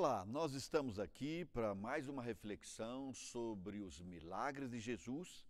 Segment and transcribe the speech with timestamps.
[0.00, 5.44] Olá, nós estamos aqui para mais uma reflexão sobre os milagres de Jesus.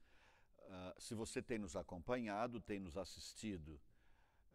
[0.60, 3.78] Uh, se você tem nos acompanhado, tem nos assistido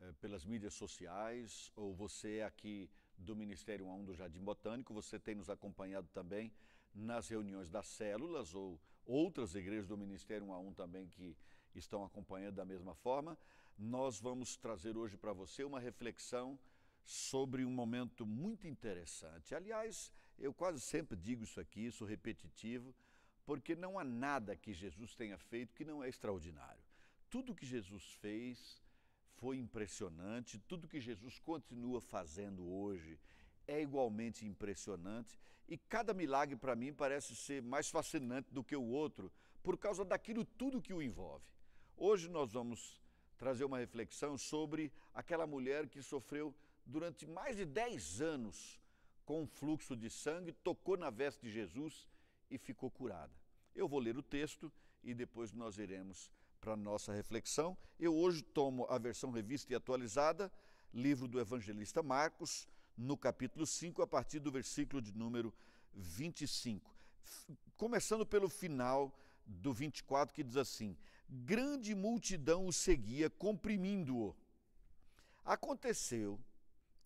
[0.01, 5.19] uh, pelas mídias sociais, ou você é aqui do Ministério 1 do Jardim Botânico, você
[5.19, 6.51] tem nos acompanhado também
[6.91, 11.37] nas reuniões das células, ou outras igrejas do Ministério 1 também que
[11.75, 13.37] estão acompanhando da mesma forma.
[13.77, 16.57] Nós vamos trazer hoje para você uma reflexão
[17.03, 19.53] sobre um momento muito interessante.
[19.53, 22.93] Aliás, eu quase sempre digo isso aqui, sou repetitivo,
[23.45, 26.81] porque não há nada que Jesus tenha feito que não é extraordinário.
[27.29, 28.81] Tudo que Jesus fez
[29.35, 33.19] foi impressionante, tudo que Jesus continua fazendo hoje
[33.67, 38.83] é igualmente impressionante e cada milagre para mim parece ser mais fascinante do que o
[38.83, 39.31] outro
[39.61, 41.45] por causa daquilo tudo que o envolve.
[41.95, 43.01] Hoje nós vamos
[43.37, 46.53] trazer uma reflexão sobre aquela mulher que sofreu
[46.85, 48.79] durante mais de 10 anos
[49.25, 52.07] com um fluxo de sangue, tocou na veste de Jesus
[52.49, 53.33] e ficou curada.
[53.75, 54.71] Eu vou ler o texto
[55.03, 57.77] e depois nós iremos para a nossa reflexão.
[57.99, 60.51] Eu hoje tomo a versão revista e atualizada,
[60.93, 62.67] livro do evangelista Marcos,
[62.97, 65.53] no capítulo 5, a partir do versículo de número
[65.93, 66.93] 25.
[67.75, 70.95] Começando pelo final do 24, que diz assim:
[71.27, 74.35] Grande multidão o seguia, comprimindo-o.
[75.43, 76.39] Aconteceu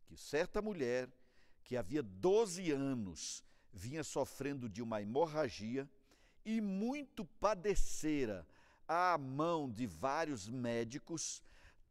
[0.08, 1.10] que certa mulher,
[1.64, 5.88] que havia 12 anos, vinha sofrendo de uma hemorragia
[6.46, 8.48] e muito padecera
[8.88, 11.44] à mão de vários médicos,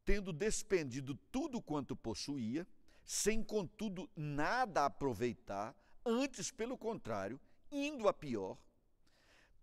[0.04, 2.66] tendo despendido tudo quanto possuía,
[3.04, 7.38] sem contudo nada aproveitar, antes pelo contrário,
[7.70, 8.56] indo a pior,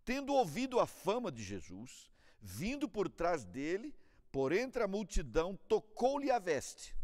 [0.05, 3.95] tendo ouvido a fama de Jesus, vindo por trás dele,
[4.31, 6.95] por entre a multidão, tocou-lhe a veste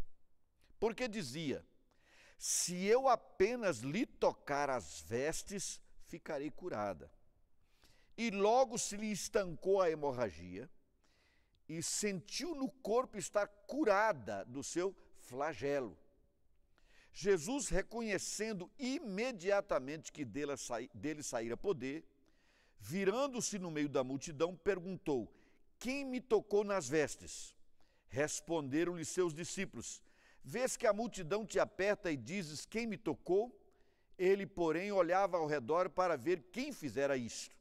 [0.80, 1.64] porque dizia:
[2.38, 7.12] Se eu apenas lhe tocar as vestes, ficarei curada.
[8.16, 10.68] E logo se lhe estancou a hemorragia
[11.68, 15.96] e sentiu no corpo estar curada do seu flagelo.
[17.12, 22.04] Jesus, reconhecendo imediatamente que dele, saíra poder,
[22.78, 25.32] virando-se no meio da multidão, perguntou:
[25.78, 27.54] Quem me tocou nas vestes?
[28.08, 30.02] Responderam-lhe seus discípulos:
[30.42, 33.56] Vês que a multidão te aperta e dizes: Quem me tocou?
[34.18, 37.56] Ele, porém, olhava ao redor para ver quem fizera isto.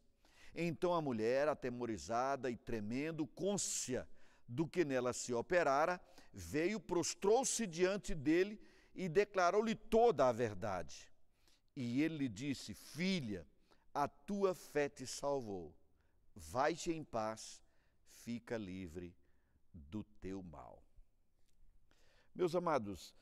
[0.54, 4.08] Então a mulher, atemorizada e tremendo, côncia
[4.48, 6.02] do que nela se operara,
[6.34, 8.60] veio, prostrou-se diante dele
[8.96, 11.10] e declarou-lhe toda a verdade.
[11.76, 13.48] E ele lhe disse: Filha,
[13.94, 15.74] a tua fé te salvou.
[16.36, 17.62] Vai-te em paz,
[18.08, 19.16] fica livre
[19.74, 20.84] do teu mal.
[22.34, 23.16] Meus amados,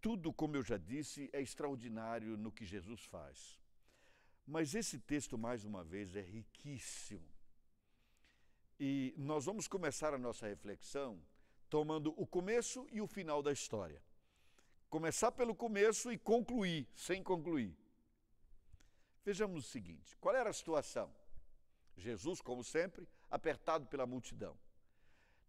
[0.00, 3.60] tudo, como eu já disse, é extraordinário no que Jesus faz.
[4.46, 7.28] Mas esse texto, mais uma vez, é riquíssimo.
[8.78, 11.22] E nós vamos começar a nossa reflexão
[11.70, 14.02] tomando o começo e o final da história.
[14.90, 17.74] Começar pelo começo e concluir, sem concluir.
[19.24, 21.14] Vejamos o seguinte: qual era a situação?
[21.96, 24.58] Jesus, como sempre, apertado pela multidão.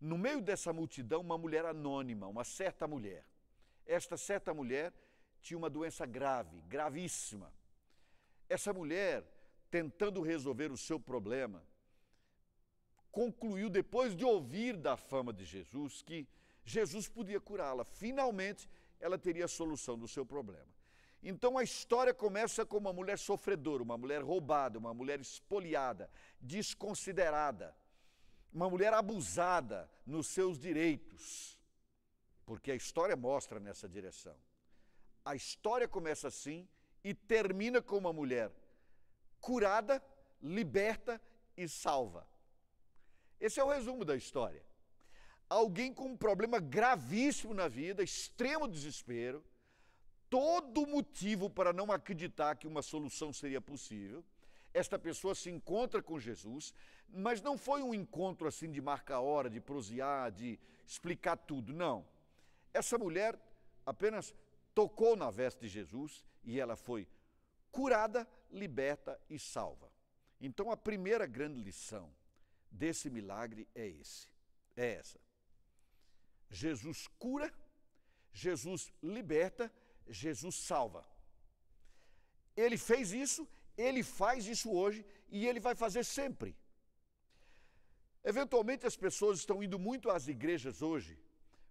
[0.03, 3.25] No meio dessa multidão, uma mulher anônima, uma certa mulher.
[3.85, 4.91] Esta certa mulher
[5.41, 7.53] tinha uma doença grave, gravíssima.
[8.49, 9.23] Essa mulher,
[9.71, 11.63] tentando resolver o seu problema,
[13.13, 16.27] concluiu, depois de ouvir da fama de Jesus, que
[16.65, 17.85] Jesus podia curá-la.
[17.85, 20.67] Finalmente, ela teria a solução do seu problema.
[21.23, 27.73] Então a história começa com uma mulher sofredora, uma mulher roubada, uma mulher espoliada, desconsiderada
[28.53, 31.59] uma mulher abusada nos seus direitos,
[32.45, 34.35] porque a história mostra nessa direção.
[35.25, 36.67] A história começa assim
[37.03, 38.51] e termina com uma mulher
[39.41, 40.03] curada,
[40.41, 41.19] liberta
[41.57, 42.27] e salva.
[43.39, 44.63] Esse é o resumo da história.
[45.49, 49.44] Alguém com um problema gravíssimo na vida, extremo desespero,
[50.29, 54.23] todo motivo para não acreditar que uma solução seria possível
[54.73, 56.73] esta pessoa se encontra com Jesus,
[57.07, 62.05] mas não foi um encontro assim de marca hora, de prosear, de explicar tudo, não.
[62.73, 63.39] Essa mulher
[63.85, 64.33] apenas
[64.73, 67.07] tocou na veste de Jesus e ela foi
[67.71, 69.91] curada, liberta e salva.
[70.41, 72.13] Então a primeira grande lição
[72.69, 74.27] desse milagre é esse,
[74.75, 75.19] é essa.
[76.49, 77.53] Jesus cura,
[78.31, 79.71] Jesus liberta,
[80.07, 81.05] Jesus salva.
[82.55, 83.47] Ele fez isso
[83.77, 86.55] ele faz isso hoje e ele vai fazer sempre.
[88.23, 91.17] Eventualmente as pessoas estão indo muito às igrejas hoje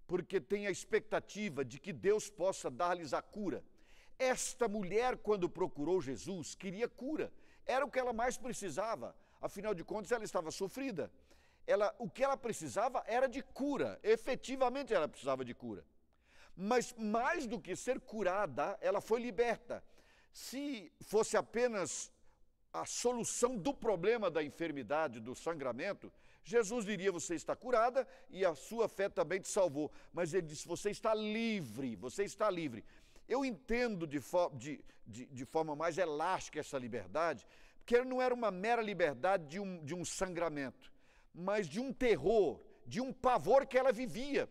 [0.07, 3.65] porque têm a expectativa de que Deus possa dar-lhes a cura.
[4.19, 7.33] Esta mulher, quando procurou Jesus, queria cura.
[7.65, 9.17] Era o que ela mais precisava.
[9.41, 11.11] Afinal de contas, ela estava sofrida.
[11.67, 13.99] Ela, o que ela precisava era de cura.
[14.03, 15.85] Efetivamente, ela precisava de cura.
[16.55, 19.83] Mas mais do que ser curada, ela foi liberta.
[20.33, 22.11] Se fosse apenas
[22.73, 26.11] a solução do problema da enfermidade, do sangramento,
[26.43, 29.93] Jesus diria: Você está curada e a sua fé também te salvou.
[30.13, 32.85] Mas ele disse: Você está livre, você está livre.
[33.29, 34.21] Eu entendo de,
[34.55, 37.47] de, de, de forma mais elástica essa liberdade,
[37.79, 40.93] porque não era uma mera liberdade de um, de um sangramento,
[41.35, 44.49] mas de um terror, de um pavor que ela vivia.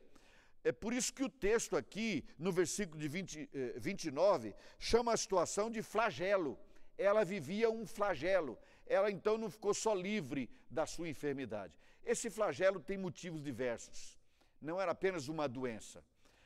[0.63, 5.17] É por isso que o texto aqui, no versículo de 20, 29, eh, chama a
[5.17, 6.57] situação de flagelo.
[6.97, 8.59] Ela vivia um flagelo.
[8.85, 11.79] Ela então não ficou só livre da sua enfermidade.
[12.03, 14.19] Esse flagelo tem motivos diversos.
[14.61, 16.03] Não era apenas uma doença.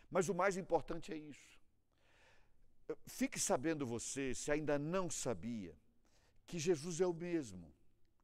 [0.09, 1.59] Mas o mais importante é isso.
[3.05, 5.75] Fique sabendo você, se ainda não sabia,
[6.45, 7.73] que Jesus é o mesmo.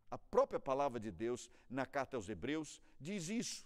[0.09, 3.65] A própria palavra de Deus, na carta aos Hebreus, diz isso.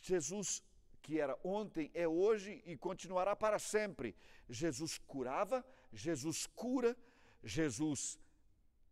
[0.00, 0.62] Jesus,
[1.02, 4.14] que era ontem, é hoje e continuará para sempre.
[4.48, 6.96] Jesus curava, Jesus cura,
[7.42, 8.18] Jesus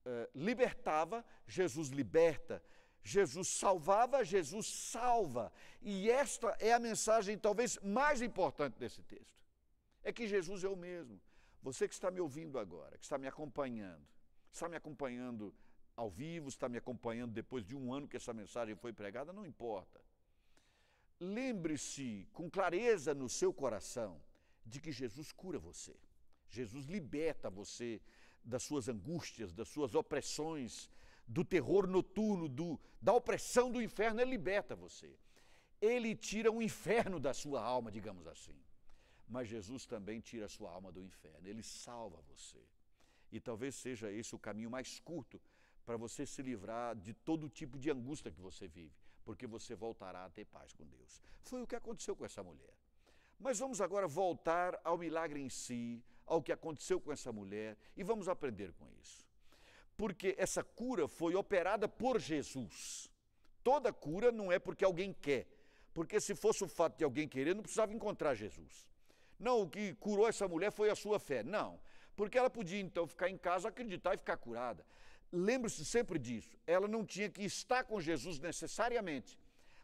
[0.05, 2.63] eh, libertava, Jesus liberta.
[3.03, 5.53] Jesus salvava, Jesus salva.
[5.81, 9.37] E esta é a mensagem talvez mais importante desse texto
[10.07, 11.21] é que Jesus é o mesmo.
[11.61, 14.07] Você que está me ouvindo agora, que está me acompanhando,
[14.53, 15.53] está me acompanhando
[15.97, 19.45] ao vivo, está me acompanhando depois de um ano que essa mensagem foi pregada, não
[19.45, 20.01] importa.
[21.21, 24.21] Lembre-se com clareza no seu coração
[24.65, 25.95] de que Jesus cura você.
[26.49, 28.01] Jesus liberta você
[28.45, 30.91] das suas angústias, das suas opressões,
[31.27, 35.19] do terror noturno, do, da opressão do inferno, ele liberta você.
[35.81, 38.57] Ele tira o inferno da sua alma, digamos assim
[39.29, 42.63] mas Jesus também tira a sua alma do inferno, ele salva você.
[43.33, 45.41] E talvez seja esse o caminho mais curto
[45.85, 48.95] para você se livrar de todo tipo de angústia que você vive,
[49.27, 51.21] porque você voltará a ter paz com Deus.
[51.43, 52.73] Foi o que aconteceu com essa mulher.
[53.39, 58.05] Mas vamos agora voltar ao milagre em si, ao que aconteceu com essa mulher, e
[58.05, 59.27] vamos aprender com isso.
[59.97, 63.11] Porque essa cura foi operada por Jesus.
[63.65, 65.49] Toda cura não é porque alguém quer,
[65.93, 68.87] porque se fosse o fato de alguém querer, não precisava encontrar Jesus.
[69.39, 71.43] Não, o que curou essa mulher foi a sua fé.
[71.43, 71.81] Não,
[72.15, 74.87] porque ela podia então ficar em casa, acreditar e ficar curada.
[75.33, 76.57] Lembre-se sempre disso.
[76.67, 79.39] Ela não tinha que estar com Jesus necessariamente,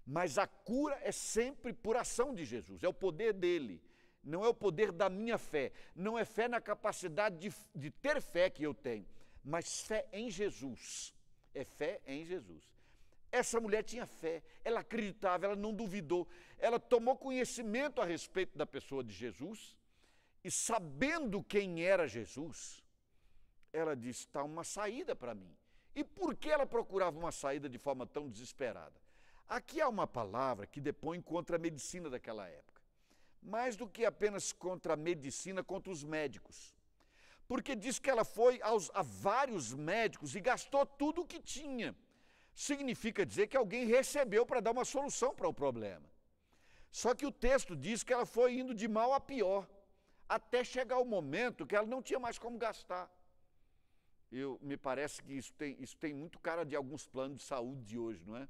[0.06, 3.83] mas a cura é sempre por ação de Jesus, é o poder dele.
[4.25, 8.21] Não é o poder da minha fé, não é fé na capacidade de, de ter
[8.21, 9.05] fé que eu tenho,
[9.43, 11.12] mas fé em Jesus.
[11.53, 12.62] É fé em Jesus.
[13.33, 16.29] Essa mulher tinha fé, ela acreditava, ela não duvidou,
[16.59, 19.77] ela tomou conhecimento a respeito da pessoa de Jesus
[20.45, 22.81] e, sabendo quem era Jesus,
[23.73, 25.57] ela disse: está uma saída para mim.
[25.95, 29.01] E por que ela procurava uma saída de forma tão desesperada?
[29.49, 32.81] Aqui há uma palavra que depõe contra a medicina daquela época,
[33.43, 36.75] mais do que apenas contra a medicina, contra os médicos.
[37.47, 41.95] Porque diz que ela foi aos, a vários médicos e gastou tudo o que tinha
[42.55, 46.07] significa dizer que alguém recebeu para dar uma solução para o problema.
[46.91, 49.69] Só que o texto diz que ela foi indo de mal a pior,
[50.29, 53.11] até chegar o momento que ela não tinha mais como gastar.
[54.33, 57.85] Eu, me parece que isso tem, isso tem muito cara de alguns planos de saúde
[57.85, 58.49] de hoje, não é?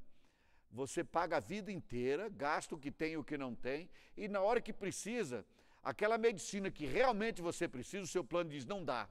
[0.71, 4.29] Você paga a vida inteira, gasta o que tem e o que não tem, e
[4.29, 5.45] na hora que precisa,
[5.83, 9.09] aquela medicina que realmente você precisa, o seu plano diz: não dá.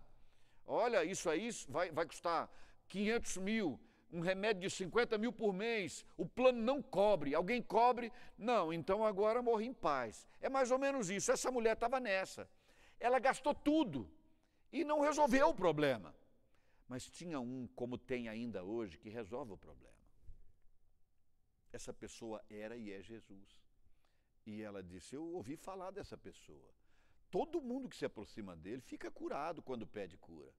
[0.66, 2.50] Olha, isso aí vai, vai custar
[2.88, 3.80] 500 mil,
[4.12, 9.06] um remédio de 50 mil por mês, o plano não cobre, alguém cobre, não, então
[9.06, 10.26] agora morri em paz.
[10.40, 11.32] É mais ou menos isso.
[11.32, 12.50] Essa mulher estava nessa.
[13.00, 14.10] Ela gastou tudo
[14.72, 16.16] e não resolveu o problema.
[16.92, 19.96] Mas tinha um, como tem ainda hoje, que resolve o problema.
[21.72, 23.50] Essa pessoa era e é Jesus.
[24.46, 26.70] E ela disse: Eu ouvi falar dessa pessoa.
[27.30, 30.54] Todo mundo que se aproxima dele fica curado quando pede cura.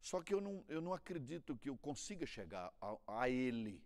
[0.00, 3.80] Só que eu não, eu não acredito que eu consiga chegar a, a ele.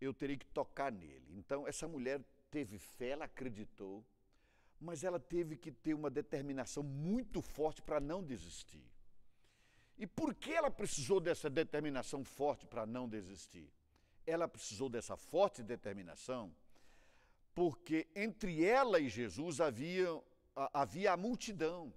[0.00, 1.32] Eu teria que tocar nele.
[1.38, 4.04] Então, essa mulher teve fé, ela acreditou,
[4.80, 8.89] mas ela teve que ter uma determinação muito forte para não desistir.
[10.00, 13.70] E por que ela precisou dessa determinação forte para não desistir?
[14.26, 16.52] Ela precisou dessa forte determinação
[17.54, 20.08] porque entre ela e Jesus havia,
[20.72, 21.92] havia a multidão,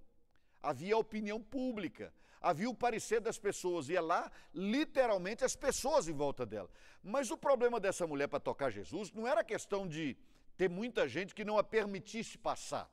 [0.61, 6.13] havia a opinião pública, havia o parecer das pessoas, ia lá, literalmente, as pessoas em
[6.13, 6.69] volta dela.
[7.01, 10.17] Mas o problema dessa mulher para tocar Jesus não era questão de
[10.57, 12.89] ter muita gente que não a permitisse passar.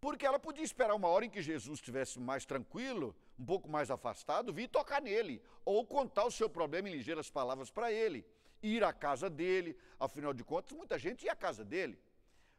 [0.00, 3.90] porque ela podia esperar uma hora em que Jesus estivesse mais tranquilo, um pouco mais
[3.90, 8.24] afastado, vir tocar nele, ou contar o seu problema em ligeiras palavras para ele,
[8.62, 11.98] ir à casa dele, afinal de contas, muita gente ia à casa dele.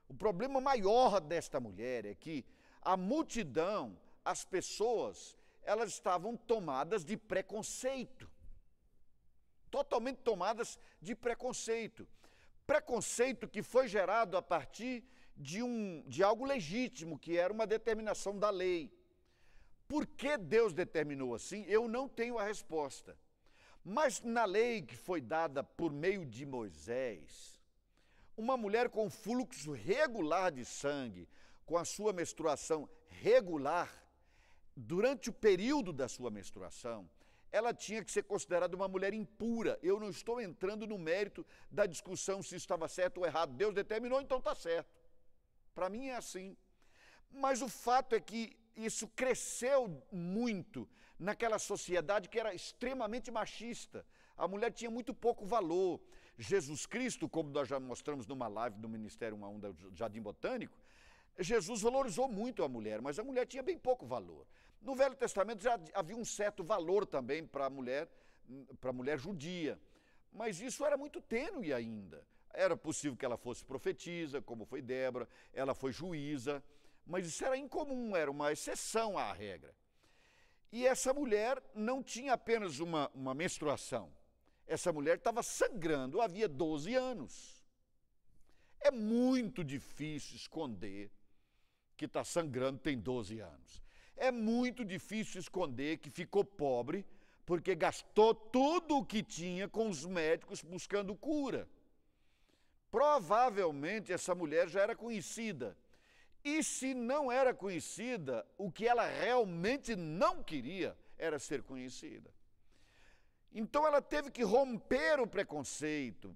[0.07, 2.45] O problema maior desta mulher é que
[2.81, 8.29] a multidão, as pessoas, elas estavam tomadas de preconceito.
[9.69, 12.07] Totalmente tomadas de preconceito.
[12.65, 15.03] Preconceito que foi gerado a partir
[15.35, 18.91] de, um, de algo legítimo, que era uma determinação da lei.
[19.87, 21.63] Por que Deus determinou assim?
[21.67, 23.17] Eu não tenho a resposta.
[23.83, 27.57] Mas na lei que foi dada por meio de Moisés,
[28.35, 31.27] uma mulher com fluxo regular de sangue,
[31.65, 33.89] com a sua menstruação regular,
[34.75, 37.09] durante o período da sua menstruação,
[37.51, 39.79] ela tinha que ser considerada uma mulher impura.
[39.81, 43.53] Eu não estou entrando no mérito da discussão se estava certo ou errado.
[43.53, 44.93] Deus determinou, então está certo.
[45.73, 46.57] Para mim é assim.
[47.31, 50.87] Mas o fato é que isso cresceu muito
[51.19, 54.05] naquela sociedade que era extremamente machista.
[54.37, 55.99] A mulher tinha muito pouco valor.
[56.37, 60.21] Jesus Cristo, como nós já mostramos numa live do Ministério 1 a 1 do Jardim
[60.21, 60.77] Botânico,
[61.39, 64.45] Jesus valorizou muito a mulher, mas a mulher tinha bem pouco valor.
[64.81, 68.07] No Velho Testamento já havia um certo valor também para a mulher,
[68.79, 69.79] para a mulher judia,
[70.31, 72.25] mas isso era muito tênue ainda.
[72.53, 76.63] Era possível que ela fosse profetisa, como foi Débora, ela foi juíza,
[77.07, 79.73] mas isso era incomum, era uma exceção à regra.
[80.71, 84.11] E essa mulher não tinha apenas uma, uma menstruação,
[84.67, 87.65] essa mulher estava sangrando havia 12 anos.
[88.81, 91.09] É muito difícil esconder
[91.95, 93.81] que está sangrando tem 12 anos.
[94.15, 97.05] É muito difícil esconder que ficou pobre
[97.45, 101.67] porque gastou tudo o que tinha com os médicos buscando cura.
[102.91, 105.77] Provavelmente essa mulher já era conhecida.
[106.47, 112.33] E se não era conhecida, o que ela realmente não queria era ser conhecida.
[113.51, 116.33] Então ela teve que romper o preconceito,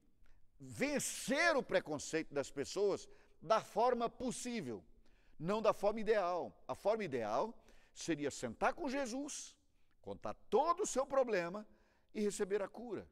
[0.60, 3.08] vencer o preconceito das pessoas
[3.42, 4.84] da forma possível,
[5.40, 6.54] não da forma ideal.
[6.68, 7.58] A forma ideal
[7.94, 9.56] seria sentar com Jesus,
[10.02, 11.66] contar todo o seu problema
[12.14, 13.08] e receber a cura.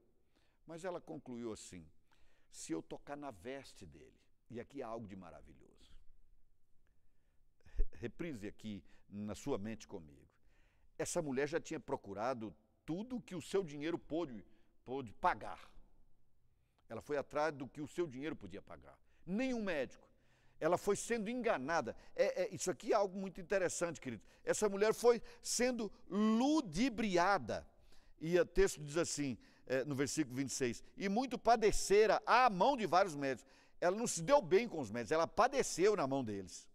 [0.67, 1.89] Mas ela concluiu assim:
[2.51, 4.19] se eu tocar na veste dele.
[4.49, 5.68] E aqui há algo de maravilhoso.
[7.99, 10.27] Reprise aqui na sua mente comigo.
[10.97, 14.43] Essa mulher já tinha procurado tudo que o seu dinheiro pôde,
[14.83, 15.69] pôde pagar.
[16.87, 18.97] Ela foi atrás do que o seu dinheiro podia pagar.
[19.25, 20.07] Nenhum médico.
[20.59, 21.95] Ela foi sendo enganada.
[22.15, 24.23] É, é, isso aqui é algo muito interessante, querido.
[24.43, 27.65] Essa mulher foi sendo ludibriada.
[28.19, 32.85] E o texto diz assim: é, no versículo 26, e muito padecera à mão de
[32.85, 33.49] vários médicos.
[33.79, 36.67] Ela não se deu bem com os médicos, ela padeceu na mão deles.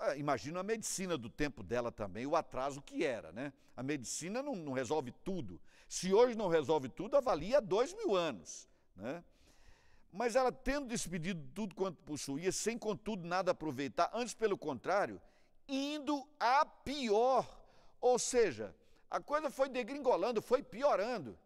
[0.00, 3.52] Ah, imagina a medicina do tempo dela também, o atraso que era, né?
[3.76, 5.60] A medicina não, não resolve tudo.
[5.88, 9.22] Se hoje não resolve tudo, avalia dois mil anos, né?
[10.12, 15.20] Mas ela, tendo despedido tudo quanto possuía, sem contudo nada aproveitar, antes pelo contrário,
[15.68, 17.46] indo a pior.
[18.00, 18.74] Ou seja,
[19.08, 21.38] a coisa foi degringolando, foi piorando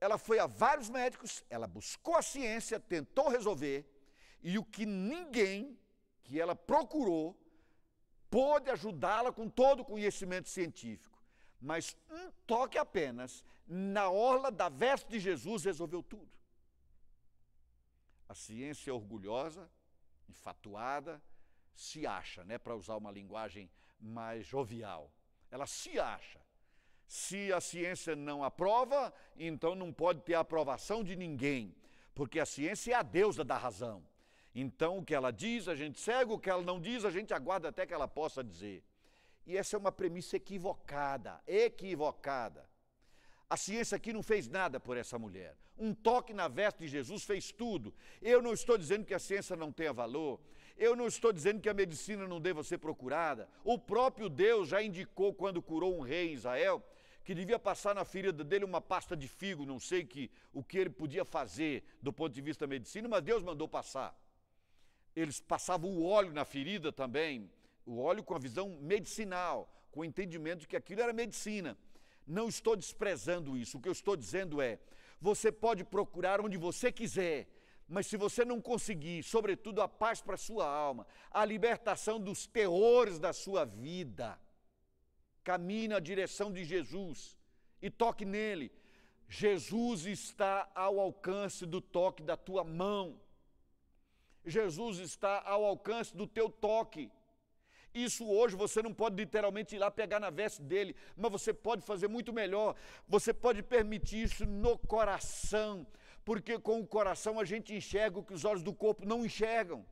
[0.00, 3.84] ela foi a vários médicos, ela buscou a ciência, tentou resolver,
[4.42, 5.78] e o que ninguém
[6.28, 7.34] que ela procurou
[8.30, 11.18] pôde ajudá-la com todo o conhecimento científico.
[11.58, 16.28] Mas um toque apenas na orla da veste de Jesus resolveu tudo.
[18.28, 19.70] A ciência orgulhosa,
[20.28, 21.20] enfatuada,
[21.74, 25.10] se acha, né, para usar uma linguagem mais jovial.
[25.50, 26.38] Ela se acha.
[27.06, 31.74] Se a ciência não aprova, então não pode ter aprovação de ninguém,
[32.14, 34.04] porque a ciência é a deusa da razão.
[34.54, 37.32] Então o que ela diz, a gente segue, o que ela não diz, a gente
[37.32, 38.82] aguarda até que ela possa dizer.
[39.46, 42.68] E essa é uma premissa equivocada, equivocada.
[43.48, 45.56] A ciência aqui não fez nada por essa mulher.
[45.78, 47.94] Um toque na veste de Jesus fez tudo.
[48.20, 50.40] Eu não estou dizendo que a ciência não tenha valor.
[50.76, 53.48] Eu não estou dizendo que a medicina não deva ser procurada.
[53.64, 56.84] O próprio Deus já indicou quando curou um rei em Israel
[57.24, 60.78] que devia passar na ferida dele uma pasta de figo, não sei que, o que
[60.78, 64.18] ele podia fazer do ponto de vista da medicina, mas Deus mandou passar.
[65.18, 67.50] Eles passavam o óleo na ferida também,
[67.84, 69.58] o óleo com a visão medicinal,
[69.90, 71.76] com o entendimento de que aquilo era medicina.
[72.26, 74.78] Não estou desprezando isso, o que eu estou dizendo é:
[75.20, 77.48] você pode procurar onde você quiser,
[77.88, 82.46] mas se você não conseguir, sobretudo a paz para a sua alma, a libertação dos
[82.46, 84.38] terrores da sua vida,
[85.48, 87.34] Camine na direção de Jesus
[87.80, 88.70] e toque nele.
[89.26, 93.18] Jesus está ao alcance do toque da tua mão.
[94.48, 97.10] Jesus está ao alcance do teu toque.
[97.94, 101.82] Isso hoje você não pode literalmente ir lá pegar na veste dele, mas você pode
[101.82, 102.74] fazer muito melhor.
[103.08, 105.86] Você pode permitir isso no coração,
[106.24, 109.84] porque com o coração a gente enxerga o que os olhos do corpo não enxergam.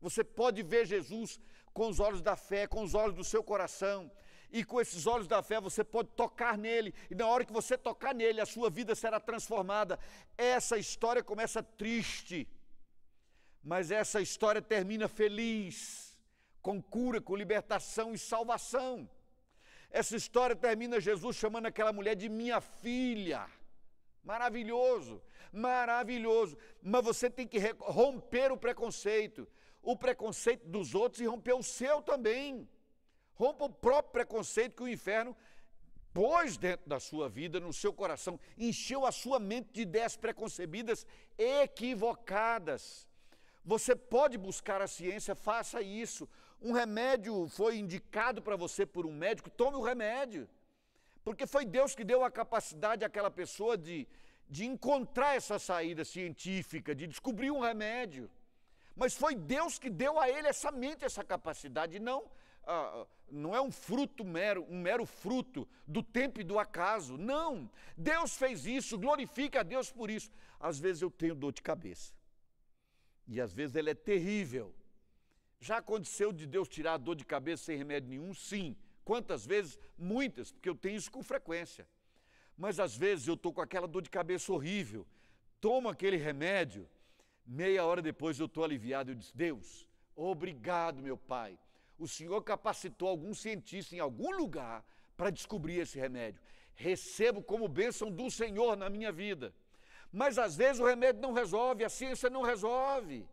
[0.00, 1.40] Você pode ver Jesus
[1.72, 4.10] com os olhos da fé, com os olhos do seu coração.
[4.52, 7.76] E com esses olhos da fé você pode tocar nele, e na hora que você
[7.76, 9.98] tocar nele, a sua vida será transformada.
[10.38, 12.46] Essa história começa triste,
[13.64, 16.14] mas essa história termina feliz,
[16.60, 19.08] com cura, com libertação e salvação.
[19.90, 23.48] Essa história termina Jesus chamando aquela mulher de minha filha.
[24.22, 26.58] Maravilhoso, maravilhoso.
[26.82, 29.48] Mas você tem que romper o preconceito,
[29.82, 32.68] o preconceito dos outros e romper o seu também.
[33.34, 35.34] Rompa o próprio preconceito que o inferno
[36.12, 41.06] pôs dentro da sua vida, no seu coração, encheu a sua mente de ideias preconcebidas
[41.36, 43.08] equivocadas.
[43.64, 46.28] Você pode buscar a ciência, faça isso.
[46.60, 50.48] Um remédio foi indicado para você por um médico, tome o remédio.
[51.24, 54.06] Porque foi Deus que deu a capacidade àquela pessoa de,
[54.48, 58.30] de encontrar essa saída científica, de descobrir um remédio.
[58.94, 62.24] Mas foi Deus que deu a ele essa mente, essa capacidade, não
[62.66, 67.16] ah, não é um fruto mero, um mero fruto do tempo e do acaso.
[67.16, 67.70] Não.
[67.96, 70.30] Deus fez isso, glorifica a Deus por isso.
[70.60, 72.12] Às vezes eu tenho dor de cabeça.
[73.26, 74.74] E às vezes ele é terrível.
[75.60, 78.34] Já aconteceu de Deus tirar a dor de cabeça sem remédio nenhum?
[78.34, 78.76] Sim.
[79.04, 79.78] Quantas vezes?
[79.96, 81.86] Muitas, porque eu tenho isso com frequência.
[82.56, 85.06] Mas às vezes eu estou com aquela dor de cabeça horrível,
[85.60, 86.88] tomo aquele remédio,
[87.44, 89.10] meia hora depois eu estou aliviado.
[89.10, 91.58] Eu disse: Deus, obrigado, meu Pai,
[91.98, 94.84] o Senhor capacitou algum cientista em algum lugar
[95.16, 96.40] para descobrir esse remédio.
[96.74, 99.54] Recebo como bênção do Senhor na minha vida.
[100.14, 103.28] Mas às vezes o remédio não resolve, a ciência não resolve.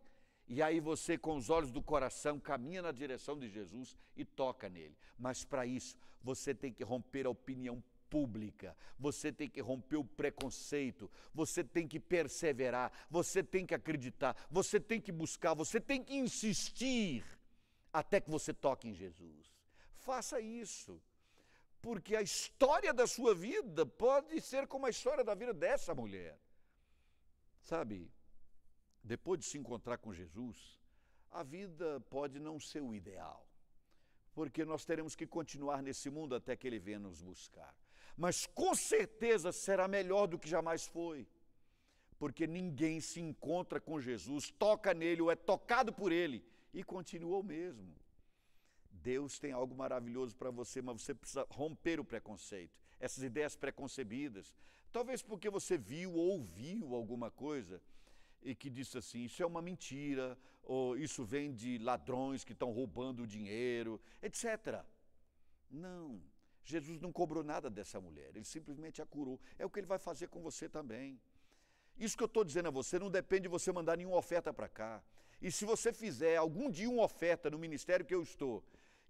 [0.48, 4.68] E aí você, com os olhos do coração, caminha na direção de Jesus e toca
[4.68, 4.98] nele.
[5.16, 10.04] Mas para isso, você tem que romper a opinião pública, você tem que romper o
[10.04, 16.02] preconceito, você tem que perseverar, você tem que acreditar, você tem que buscar, você tem
[16.02, 17.24] que insistir
[17.92, 19.54] até que você toque em Jesus.
[19.94, 21.00] Faça isso,
[21.80, 26.36] porque a história da sua vida pode ser como a história da vida dessa mulher.
[27.62, 28.10] Sabe,
[29.02, 30.80] depois de se encontrar com Jesus,
[31.30, 33.46] a vida pode não ser o ideal,
[34.34, 37.74] porque nós teremos que continuar nesse mundo até que Ele venha nos buscar.
[38.16, 41.26] Mas com certeza será melhor do que jamais foi,
[42.18, 46.44] porque ninguém se encontra com Jesus, toca nele ou é tocado por Ele
[46.74, 47.94] e continua o mesmo.
[48.90, 54.54] Deus tem algo maravilhoso para você, mas você precisa romper o preconceito, essas ideias preconcebidas.
[54.92, 57.80] Talvez porque você viu ou ouviu alguma coisa
[58.42, 62.70] e que disse assim: isso é uma mentira, ou isso vem de ladrões que estão
[62.70, 64.84] roubando o dinheiro, etc.
[65.70, 66.20] Não,
[66.64, 69.40] Jesus não cobrou nada dessa mulher, ele simplesmente a curou.
[69.58, 71.18] É o que ele vai fazer com você também.
[71.98, 74.68] Isso que eu estou dizendo a você não depende de você mandar nenhuma oferta para
[74.68, 75.02] cá.
[75.40, 78.62] E se você fizer algum dia uma oferta no ministério que eu estou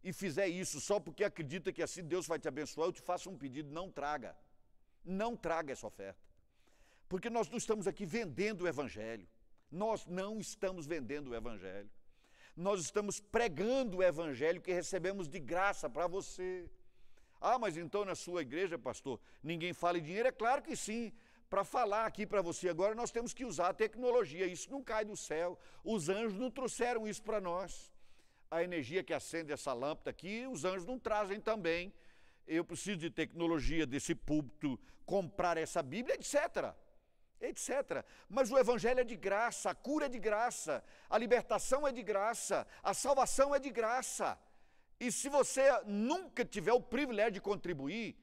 [0.02, 3.28] e fizer isso só porque acredita que assim Deus vai te abençoar, eu te faço
[3.30, 4.36] um pedido: não traga.
[5.04, 6.20] Não traga essa oferta.
[7.08, 9.28] Porque nós não estamos aqui vendendo o Evangelho.
[9.70, 11.90] Nós não estamos vendendo o Evangelho.
[12.56, 16.70] Nós estamos pregando o Evangelho que recebemos de graça para você.
[17.40, 20.28] Ah, mas então na sua igreja, pastor, ninguém fala em dinheiro?
[20.28, 21.12] É claro que sim
[21.52, 24.46] para falar aqui para você agora, nós temos que usar a tecnologia.
[24.46, 25.58] Isso não cai do céu.
[25.84, 27.92] Os anjos não trouxeram isso para nós.
[28.50, 31.92] A energia que acende essa lâmpada aqui, os anjos não trazem também.
[32.46, 36.74] Eu preciso de tecnologia desse púlpito, comprar essa Bíblia, etc.
[37.40, 38.04] Etc.
[38.28, 42.02] Mas o Evangelho é de graça, a cura é de graça, a libertação é de
[42.02, 44.38] graça, a salvação é de graça.
[44.98, 48.16] E se você nunca tiver o privilégio de contribuir,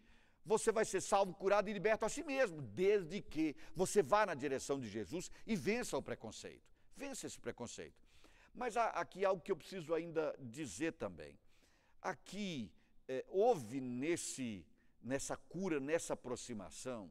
[0.45, 4.33] você vai ser salvo, curado e liberto a si mesmo, desde que você vá na
[4.33, 6.63] direção de Jesus e vença o preconceito.
[6.95, 8.01] Vença esse preconceito.
[8.53, 11.37] Mas há aqui algo que eu preciso ainda dizer também.
[12.01, 12.71] Aqui
[13.09, 14.63] é, houve nesse,
[15.01, 17.09] nessa cura, nessa aproximação,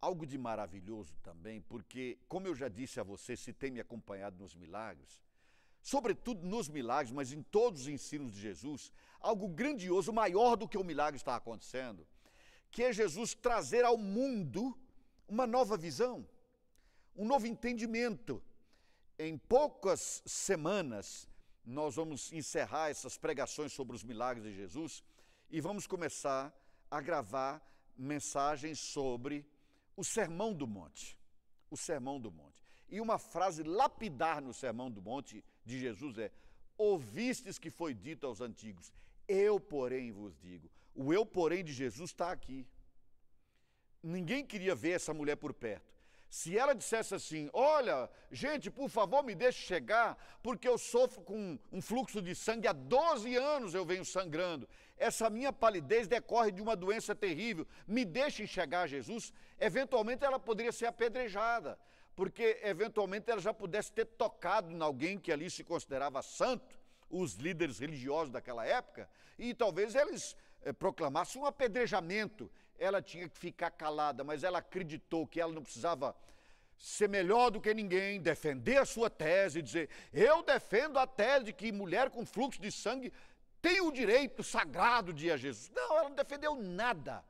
[0.00, 4.38] algo de maravilhoso também, porque, como eu já disse a você, se tem me acompanhado
[4.38, 5.20] nos milagres,
[5.82, 10.78] sobretudo nos milagres, mas em todos os ensinos de Jesus, algo grandioso, maior do que
[10.78, 12.06] o milagre está acontecendo,
[12.70, 14.78] que é Jesus trazer ao mundo
[15.26, 16.24] uma nova visão,
[17.16, 18.40] um novo entendimento.
[19.18, 21.28] Em poucas semanas,
[21.64, 25.02] nós vamos encerrar essas pregações sobre os milagres de Jesus
[25.50, 26.52] e vamos começar
[26.90, 27.62] a gravar
[27.96, 29.46] mensagens sobre
[29.96, 31.18] o Sermão do Monte.
[31.70, 32.62] O Sermão do Monte.
[32.88, 36.30] E uma frase lapidar no Sermão do Monte de Jesus é:
[36.76, 38.92] ouvistes que foi dito aos antigos.
[39.26, 40.70] Eu, porém, vos digo.
[40.94, 42.66] O eu, porém, de Jesus está aqui.
[44.02, 45.92] Ninguém queria ver essa mulher por perto.
[46.32, 51.58] Se ela dissesse assim: Olha, gente, por favor, me deixe chegar, porque eu sofro com
[51.70, 54.66] um fluxo de sangue há 12 anos eu venho sangrando.
[54.96, 57.66] Essa minha palidez decorre de uma doença terrível.
[57.86, 59.30] Me deixe chegar a Jesus.
[59.60, 61.78] Eventualmente ela poderia ser apedrejada,
[62.16, 67.34] porque eventualmente ela já pudesse ter tocado em alguém que ali se considerava santo, os
[67.34, 69.06] líderes religiosos daquela época,
[69.38, 72.50] e talvez eles eh, proclamassem um apedrejamento
[72.82, 76.16] ela tinha que ficar calada, mas ela acreditou que ela não precisava
[76.76, 81.52] ser melhor do que ninguém, defender a sua tese, dizer: eu defendo a tese de
[81.52, 83.12] que mulher com fluxo de sangue
[83.60, 85.70] tem o direito sagrado de ir a Jesus.
[85.70, 87.24] Não, ela não defendeu nada.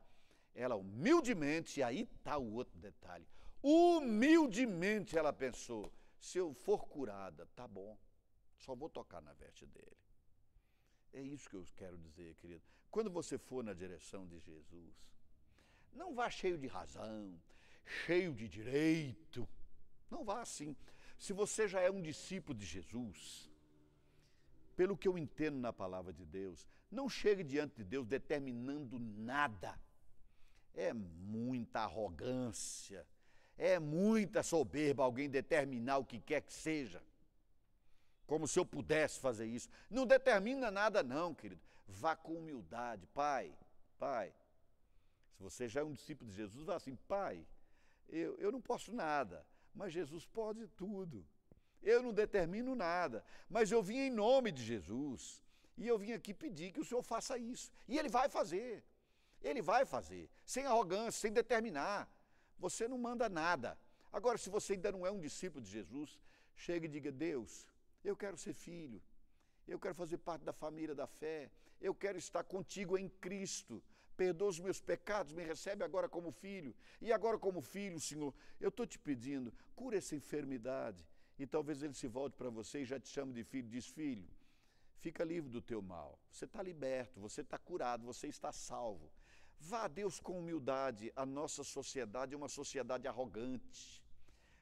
[0.55, 3.27] Ela humildemente, e aí está o outro detalhe,
[3.63, 7.99] humildemente ela pensou: se eu for curada, tá bom,
[8.57, 9.97] só vou tocar na veste dele.
[11.13, 12.63] É isso que eu quero dizer, querido.
[12.91, 14.95] Quando você for na direção de Jesus,
[15.93, 17.33] não vá cheio de razão,
[17.85, 19.49] cheio de direito.
[20.11, 20.77] Não vá assim.
[21.19, 23.51] Se você já é um discípulo de Jesus,
[24.77, 29.79] pelo que eu entendo na palavra de Deus, não chegue diante de Deus determinando nada.
[30.75, 33.07] É muita arrogância,
[33.59, 37.03] é muita soberba alguém determinar o que quer que seja.
[38.27, 39.69] Como se eu pudesse fazer isso.
[39.91, 41.61] Não determina nada, não, querido.
[41.87, 43.07] Vá com humildade.
[43.09, 43.55] Pai,
[43.99, 44.33] pai,
[45.43, 47.45] você já é um discípulo de Jesus, vá assim, pai,
[48.09, 51.27] eu, eu não posso nada, mas Jesus pode tudo.
[51.83, 55.43] Eu não determino nada, mas eu vim em nome de Jesus.
[55.77, 57.73] E eu vim aqui pedir que o Senhor faça isso.
[57.89, 58.85] E Ele vai fazer.
[59.43, 62.09] Ele vai fazer, sem arrogância, sem determinar.
[62.59, 63.77] Você não manda nada.
[64.13, 66.21] Agora, se você ainda não é um discípulo de Jesus,
[66.55, 67.67] chegue e diga: Deus,
[68.05, 69.03] eu quero ser filho,
[69.67, 71.51] eu quero fazer parte da família da fé,
[71.81, 73.83] eu quero estar contigo em Cristo
[74.23, 76.73] perdoa os meus pecados, me recebe agora como filho.
[77.01, 81.01] E agora, como filho, Senhor, eu estou te pedindo, cura essa enfermidade.
[81.41, 84.29] E talvez ele se volte para você e já te chame de filho, diz: Filho,
[84.99, 86.17] fica livre do teu mal.
[86.31, 89.11] Você está liberto, você está curado, você está salvo.
[89.59, 91.13] Vá a Deus com humildade.
[91.17, 94.01] A nossa sociedade é uma sociedade arrogante.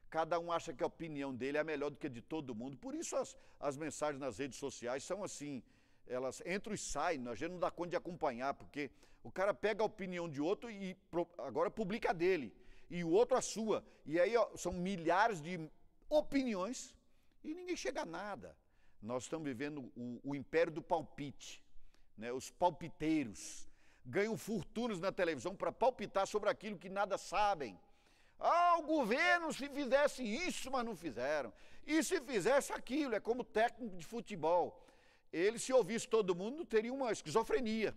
[0.08, 2.78] Cada um acha que a opinião dele é melhor do que a de todo mundo.
[2.78, 3.36] Por isso as,
[3.68, 5.62] as mensagens nas redes sociais são assim
[6.06, 8.90] elas entram e saem, a gente não dá conta de acompanhar, porque
[9.22, 10.96] o cara pega a opinião de outro e
[11.38, 12.54] agora publica a dele,
[12.88, 13.84] e o outro a sua.
[14.04, 15.70] E aí ó, são milhares de
[16.08, 16.94] opiniões
[17.44, 18.56] e ninguém chega a nada.
[19.00, 21.62] Nós estamos vivendo o, o império do palpite,
[22.16, 22.32] né?
[22.32, 23.68] os palpiteiros
[24.04, 27.78] ganham fortunas na televisão para palpitar sobre aquilo que nada sabem.
[28.38, 31.52] Ah, o governo se fizesse isso, mas não fizeram.
[31.86, 34.82] E se fizesse aquilo, é como técnico de futebol
[35.32, 37.94] ele, se ouvisse todo mundo, teria uma esquizofrenia.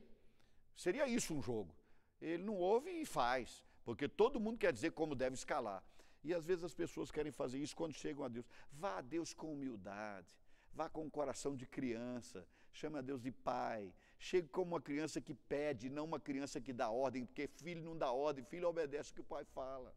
[0.75, 1.75] Seria isso um jogo.
[2.21, 5.83] Ele não ouve e faz, porque todo mundo quer dizer como deve escalar.
[6.23, 8.45] E às vezes as pessoas querem fazer isso quando chegam a Deus.
[8.71, 10.33] Vá a Deus com humildade,
[10.73, 13.93] vá com o coração de criança, chame a Deus de pai.
[14.17, 17.97] Chegue como uma criança que pede, não uma criança que dá ordem, porque filho não
[17.97, 19.93] dá ordem, filho obedece o que o pai fala.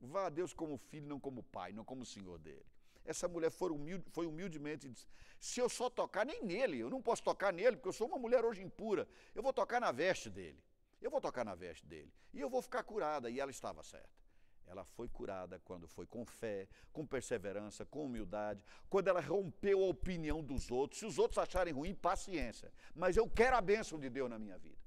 [0.00, 2.64] Vá a Deus como filho, não como pai, não como senhor dele.
[3.04, 5.06] Essa mulher foi, humilde, foi humildemente e disse:
[5.38, 8.18] Se eu só tocar, nem nele, eu não posso tocar nele, porque eu sou uma
[8.18, 9.06] mulher hoje impura.
[9.34, 10.62] Eu vou tocar na veste dele.
[11.00, 12.10] Eu vou tocar na veste dele.
[12.32, 13.28] E eu vou ficar curada.
[13.28, 14.24] E ela estava certa.
[14.66, 19.88] Ela foi curada quando foi com fé, com perseverança, com humildade, quando ela rompeu a
[19.88, 21.00] opinião dos outros.
[21.00, 22.72] Se os outros acharem ruim, paciência.
[22.94, 24.78] Mas eu quero a bênção de Deus na minha vida.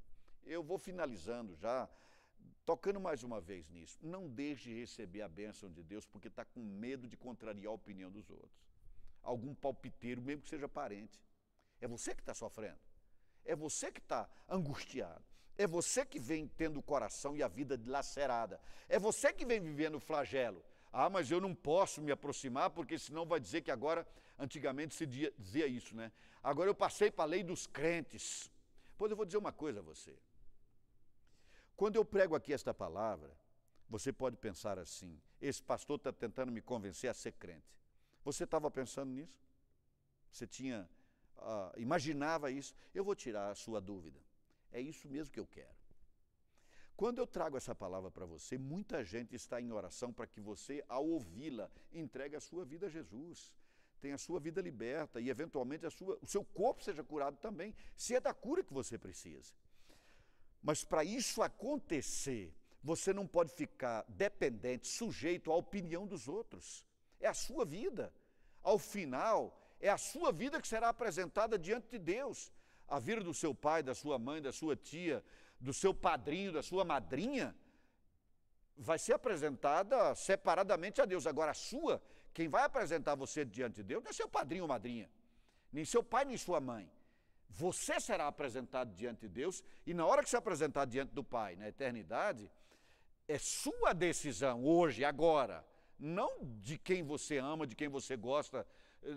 [0.43, 1.88] Eu vou finalizando já
[2.67, 6.43] Tocando mais uma vez nisso, não deixe de receber a bênção de Deus porque está
[6.43, 8.62] com medo de contrariar a opinião dos outros.
[9.23, 11.17] Algum palpiteiro, mesmo que seja parente.
[11.80, 12.77] É você que está sofrendo.
[13.45, 15.23] É você que está angustiado.
[15.58, 18.60] É você que vem tendo o coração e a vida dilacerada.
[18.89, 20.62] É você que vem vivendo o flagelo.
[20.91, 24.06] Ah, mas eu não posso me aproximar porque senão vai dizer que agora,
[24.38, 26.12] antigamente se dizia isso, né?
[26.43, 28.51] Agora eu passei para a lei dos crentes.
[28.97, 30.13] Pois eu vou dizer uma coisa a você.
[31.77, 33.31] Quando eu prego aqui esta palavra,
[33.87, 37.77] você pode pensar assim: esse pastor está tentando me convencer a ser crente.
[38.25, 39.39] Você estava pensando nisso?
[40.31, 40.89] Você tinha,
[41.37, 42.73] uh, imaginava isso?
[42.93, 44.19] Eu vou tirar a sua dúvida.
[44.71, 45.77] É isso mesmo que eu quero.
[46.95, 50.83] Quando eu trago essa palavra para você, muita gente está em oração para que você,
[50.89, 53.53] ao ouvi-la, entregue a sua vida a Jesus,
[54.01, 57.75] tenha a sua vida liberta e, eventualmente, a sua, o seu corpo seja curado também,
[57.95, 59.53] se é da cura que você precisa.
[60.67, 62.45] Mas para isso acontecer,
[62.84, 66.65] você não pode ficar dependente, sujeito à opinião dos outros.
[67.21, 68.13] É a sua vida.
[68.62, 69.39] Ao final,
[69.80, 72.51] É a sua vida que será apresentada diante de Deus.
[72.88, 75.23] A vida do seu pai, da sua mãe, da sua tia,
[75.60, 77.56] do seu padrinho, da sua madrinha,
[78.77, 81.27] vai ser apresentada separadamente a Deus.
[81.27, 82.01] Agora, a sua,
[82.34, 85.10] quem vai apresentar você diante de Deus, não é seu padrinho ou madrinha,
[85.71, 86.89] nem seu pai, nem sua mãe.
[87.49, 91.55] Você será apresentado diante de Deus, e na hora que se apresentar diante do Pai,
[91.55, 92.51] na eternidade,
[93.27, 95.65] é sua decisão, hoje, agora,
[95.99, 98.65] não de quem você ama, de quem você gosta,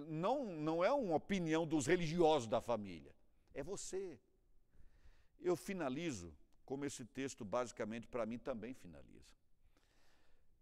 [0.08, 3.14] não, não é uma opinião dos religiosos da família,
[3.54, 4.18] é você.
[5.40, 9.34] Eu finalizo como esse texto, basicamente, para mim também finaliza.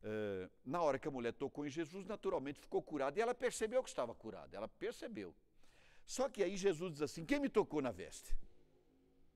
[0.03, 3.83] É, na hora que a mulher tocou em Jesus, naturalmente ficou curada e ela percebeu
[3.83, 5.35] que estava curada, ela percebeu.
[6.09, 8.35] Só que aí Jesus diz assim: quem me tocou na veste?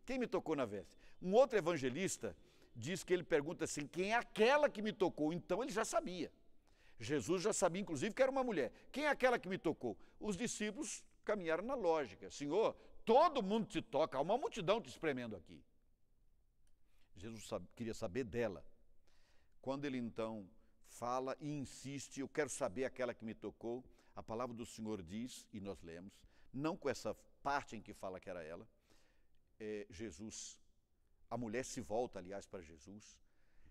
[0.07, 0.97] Quem me tocou na veste?
[1.21, 2.35] Um outro evangelista
[2.75, 5.35] diz que ele pergunta assim: quem é aquela que me tocou?
[5.35, 6.33] Então ele já sabia.
[6.99, 8.73] Jesus já sabia, inclusive, que era uma mulher.
[8.91, 9.99] Quem é aquela que me tocou?
[10.19, 15.37] Os discípulos caminharam na lógica: Senhor, todo mundo te toca, há uma multidão te espremendo
[15.37, 15.63] aqui.
[17.17, 18.65] Jesus queria saber dela.
[19.61, 20.49] Quando ele então
[20.87, 23.85] fala e insiste, eu quero saber aquela que me tocou,
[24.17, 26.15] a palavra do Senhor diz, e nós lemos,
[26.53, 28.67] não com essa parte em que fala que era ela,
[29.59, 30.61] é, Jesus,
[31.31, 33.19] a mulher se volta, aliás, para Jesus,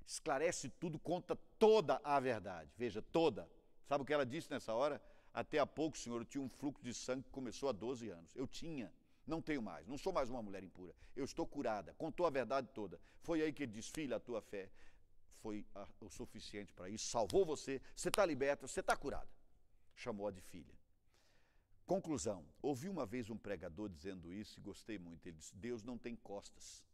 [0.05, 3.49] esclarece tudo, conta toda a verdade, veja, toda.
[3.85, 5.01] Sabe o que ela disse nessa hora?
[5.33, 8.35] Até há pouco, Senhor, eu tinha um fluxo de sangue que começou há 12 anos.
[8.35, 8.91] Eu tinha,
[9.25, 10.93] não tenho mais, não sou mais uma mulher impura.
[11.15, 12.99] Eu estou curada, contou a verdade toda.
[13.21, 14.69] Foi aí que ele diz: Filha, a tua fé
[15.41, 15.65] foi
[16.01, 19.29] o suficiente para isso, salvou você, você está liberta, você está curada.
[19.95, 20.80] Chamou-a de filha.
[21.91, 25.27] Conclusão: ouvi uma vez um pregador dizendo isso e gostei muito.
[25.27, 26.85] Ele disse: Deus não tem costas.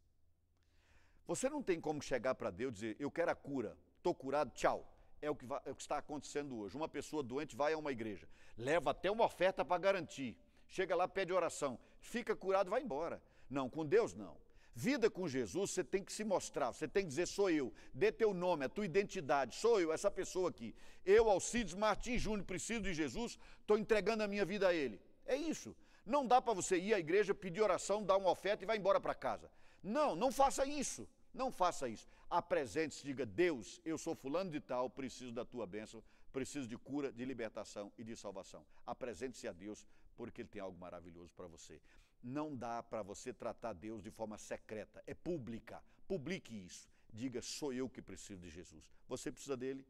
[1.27, 4.49] Você não tem como chegar para Deus e dizer: Eu quero a cura, estou curado,
[4.55, 4.91] tchau.
[5.21, 6.75] É o, que vai, é o que está acontecendo hoje.
[6.75, 10.35] Uma pessoa doente vai a uma igreja, leva até uma oferta para garantir.
[10.67, 13.21] Chega lá, pede oração, fica curado, vai embora.
[13.47, 14.35] Não, com Deus não.
[14.79, 18.11] Vida com Jesus, você tem que se mostrar, você tem que dizer: sou eu, dê
[18.11, 20.75] teu nome, a tua identidade, sou eu, essa pessoa aqui.
[21.03, 25.01] Eu, Alcides Martins Júnior, preciso de Jesus, estou entregando a minha vida a Ele.
[25.25, 25.75] É isso.
[26.05, 29.01] Não dá para você ir à igreja, pedir oração, dar uma oferta e vai embora
[29.01, 29.49] para casa.
[29.81, 31.09] Não, não faça isso.
[31.33, 32.07] Não faça isso.
[32.29, 37.11] Apresente-se, diga: Deus, eu sou fulano de tal, preciso da tua bênção, preciso de cura,
[37.11, 38.63] de libertação e de salvação.
[38.85, 41.81] Apresente-se a Deus, porque Ele tem algo maravilhoso para você.
[42.23, 45.81] Não dá para você tratar Deus de forma secreta, é pública.
[46.07, 46.89] Publique isso.
[47.13, 48.83] Diga: sou eu que preciso de Jesus.
[49.07, 49.85] Você precisa dele?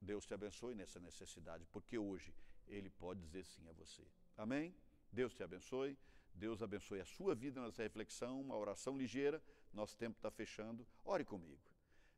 [0.00, 2.32] Deus te abençoe nessa necessidade, porque hoje
[2.68, 4.02] ele pode dizer sim a você.
[4.36, 4.74] Amém?
[5.12, 5.96] Deus te abençoe.
[6.34, 9.42] Deus abençoe a sua vida nessa reflexão, uma oração ligeira.
[9.72, 10.86] Nosso tempo está fechando.
[11.04, 11.60] Ore comigo.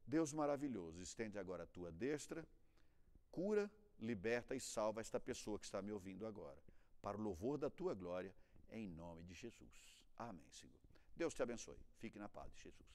[0.07, 2.45] Deus maravilhoso, estende agora a tua destra,
[3.31, 6.59] cura, liberta e salva esta pessoa que está me ouvindo agora.
[7.01, 8.35] Para o louvor da tua glória
[8.71, 9.95] em nome de Jesus.
[10.17, 10.81] Amém, Senhor.
[11.17, 11.79] Deus te abençoe.
[11.99, 12.89] Fique na paz de Jesus.